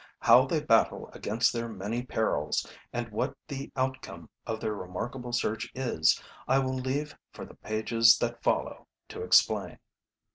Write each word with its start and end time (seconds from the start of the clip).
How 0.17 0.47
they 0.47 0.59
battle 0.59 1.11
against 1.13 1.53
their 1.53 1.69
many 1.69 2.01
perils, 2.01 2.65
and 2.91 3.09
what 3.11 3.37
the 3.47 3.71
outcome 3.75 4.31
of 4.47 4.59
their 4.59 4.73
remarkable 4.73 5.31
search 5.31 5.69
is, 5.75 6.19
I 6.47 6.57
will 6.57 6.73
leave 6.73 7.15
for 7.33 7.45
the 7.45 7.53
pages 7.53 8.17
that 8.17 8.41
follow 8.41 8.87
to 9.09 9.21
explain. 9.21 9.77